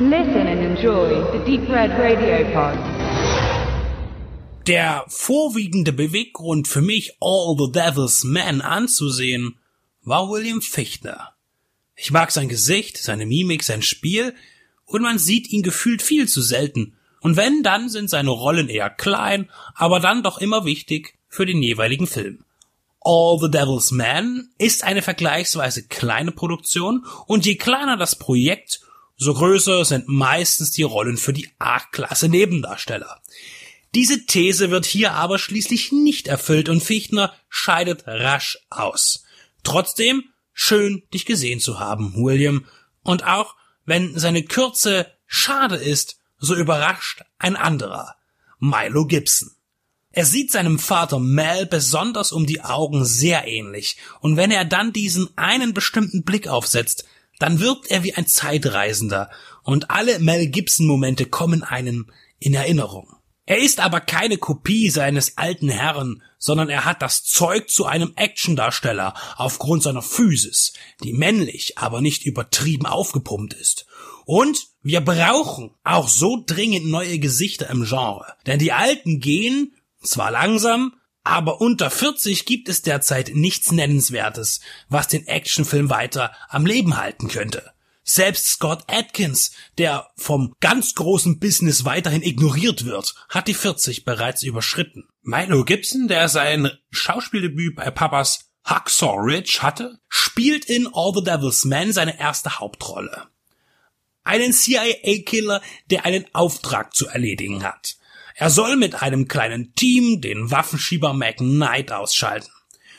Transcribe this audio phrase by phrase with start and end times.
[0.00, 2.76] Listen and enjoy the Deep Red Radio Pod.
[4.66, 9.56] Der vorwiegende Beweggrund für mich, All the Devil's Men anzusehen,
[10.02, 11.34] war William Fichtner.
[11.94, 14.34] Ich mag sein Gesicht, seine Mimik, sein Spiel,
[14.84, 16.96] und man sieht ihn gefühlt viel zu selten.
[17.20, 21.62] Und wenn, dann sind seine Rollen eher klein, aber dann doch immer wichtig für den
[21.62, 22.44] jeweiligen Film.
[22.98, 28.80] All the Devil's Man ist eine vergleichsweise kleine Produktion und je kleiner das Projekt,
[29.24, 33.20] so größer sind meistens die Rollen für die A-Klasse Nebendarsteller.
[33.94, 39.24] Diese These wird hier aber schließlich nicht erfüllt und Fichtner scheidet rasch aus.
[39.62, 42.66] Trotzdem schön, dich gesehen zu haben, William.
[43.02, 48.16] Und auch wenn seine Kürze schade ist, so überrascht ein anderer,
[48.58, 49.50] Milo Gibson.
[50.10, 54.92] Er sieht seinem Vater Mel besonders um die Augen sehr ähnlich, und wenn er dann
[54.92, 57.04] diesen einen bestimmten Blick aufsetzt,
[57.38, 59.30] dann wirkt er wie ein Zeitreisender,
[59.62, 63.08] und alle Mel Gibson Momente kommen einem in Erinnerung.
[63.46, 68.12] Er ist aber keine Kopie seines alten Herrn, sondern er hat das Zeug zu einem
[68.16, 73.86] Actiondarsteller aufgrund seiner Physis, die männlich, aber nicht übertrieben aufgepumpt ist.
[74.24, 80.30] Und wir brauchen auch so dringend neue Gesichter im Genre, denn die alten gehen, zwar
[80.30, 80.94] langsam,
[81.24, 87.28] aber unter 40 gibt es derzeit nichts Nennenswertes, was den Actionfilm weiter am Leben halten
[87.28, 87.72] könnte.
[88.04, 94.42] Selbst Scott Atkins, der vom ganz großen Business weiterhin ignoriert wird, hat die 40 bereits
[94.42, 95.08] überschritten.
[95.22, 101.64] Milo Gibson, der sein Schauspieldebüt bei Papas Hacksaw Ridge hatte, spielt in All the Devil's
[101.64, 103.28] Men seine erste Hauptrolle.
[104.24, 107.96] Einen CIA-Killer, der einen Auftrag zu erledigen hat.
[108.36, 112.50] Er soll mit einem kleinen Team den Waffenschieber McKnight ausschalten.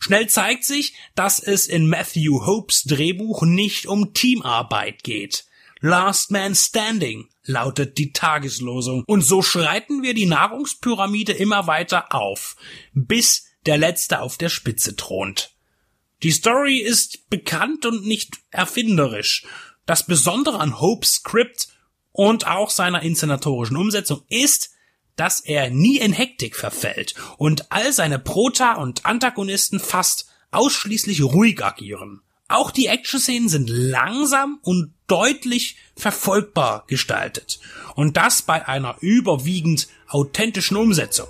[0.00, 5.44] Schnell zeigt sich, dass es in Matthew Hopes Drehbuch nicht um Teamarbeit geht.
[5.80, 9.04] Last Man Standing lautet die Tageslosung.
[9.06, 12.56] Und so schreiten wir die Nahrungspyramide immer weiter auf,
[12.92, 15.54] bis der Letzte auf der Spitze thront.
[16.22, 19.46] Die Story ist bekannt und nicht erfinderisch.
[19.90, 21.66] Das Besondere an Hopes Script
[22.12, 24.70] und auch seiner inszenatorischen Umsetzung ist,
[25.16, 31.64] dass er nie in Hektik verfällt und all seine Prota und Antagonisten fast ausschließlich ruhig
[31.64, 32.22] agieren.
[32.46, 37.58] Auch die Action-Szenen sind langsam und deutlich verfolgbar gestaltet.
[37.96, 41.26] Und das bei einer überwiegend authentischen Umsetzung.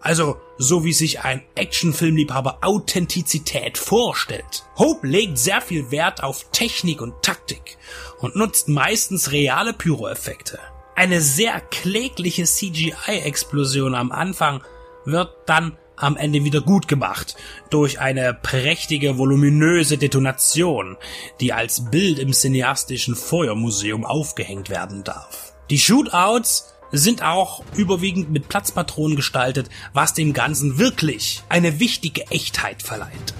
[0.00, 4.64] Also, so wie sich ein Actionfilmliebhaber Authentizität vorstellt.
[4.76, 7.78] Hope legt sehr viel Wert auf Technik und Taktik
[8.18, 10.58] und nutzt meistens reale Pyroeffekte.
[10.94, 14.62] Eine sehr klägliche CGI-Explosion am Anfang
[15.04, 17.36] wird dann am Ende wieder gut gemacht
[17.70, 20.96] durch eine prächtige, voluminöse Detonation,
[21.40, 25.54] die als Bild im cineastischen Feuermuseum aufgehängt werden darf.
[25.70, 32.82] Die Shootouts sind auch überwiegend mit Platzpatronen gestaltet, was dem Ganzen wirklich eine wichtige Echtheit
[32.82, 33.34] verleiht.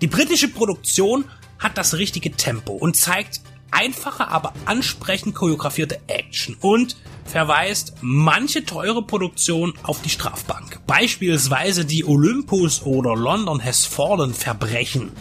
[0.00, 1.24] Die britische Produktion
[1.58, 9.02] hat das richtige Tempo und zeigt einfache, aber ansprechend choreografierte Action und verweist manche teure
[9.02, 10.80] Produktion auf die Strafbank.
[10.86, 15.12] Beispielsweise die Olympus oder London Has Fallen Verbrechen,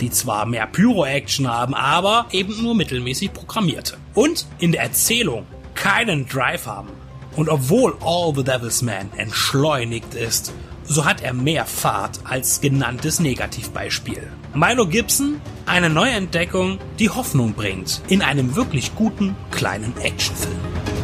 [0.00, 3.96] die zwar mehr Pyro-Action haben, aber eben nur mittelmäßig programmierte.
[4.14, 6.88] Und in der Erzählung keinen Drive haben.
[7.36, 10.52] Und obwohl All the Devil's Man entschleunigt ist,
[10.84, 14.30] so hat er mehr Fahrt als genanntes Negativbeispiel.
[14.54, 21.03] Milo Gibson, eine Neuentdeckung, die Hoffnung bringt in einem wirklich guten kleinen Actionfilm.